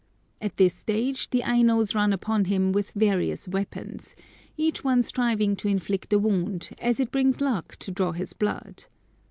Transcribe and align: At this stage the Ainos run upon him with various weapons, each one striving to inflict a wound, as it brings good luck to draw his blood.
At 0.41 0.57
this 0.57 0.73
stage 0.73 1.29
the 1.29 1.43
Ainos 1.45 1.93
run 1.93 2.11
upon 2.11 2.45
him 2.45 2.71
with 2.71 2.89
various 2.93 3.47
weapons, 3.47 4.15
each 4.57 4.83
one 4.83 5.03
striving 5.03 5.55
to 5.57 5.67
inflict 5.67 6.11
a 6.11 6.17
wound, 6.17 6.71
as 6.79 6.99
it 6.99 7.11
brings 7.11 7.37
good 7.37 7.45
luck 7.45 7.75
to 7.75 7.91
draw 7.91 8.11
his 8.11 8.33
blood. 8.33 8.85